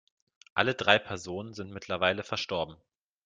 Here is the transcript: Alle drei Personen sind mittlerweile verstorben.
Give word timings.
Alle 0.55 0.73
drei 0.73 0.97
Personen 0.97 1.53
sind 1.53 1.69
mittlerweile 1.71 2.23
verstorben. 2.23 2.75